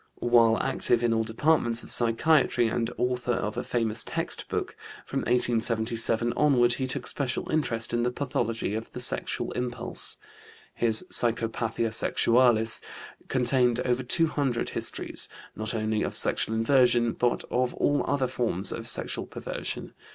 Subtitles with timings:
[0.15, 6.33] While active in all departments of psychiatry and author of a famous textbook, from 1877
[6.33, 10.17] onward he took special interest in the pathology of the sexual impulse.
[10.73, 12.81] His Psychopathia Sexualis
[13.27, 18.71] contained over two hundred histories, not only of sexual inversion but of all other forms
[18.71, 19.93] of sexual perversion.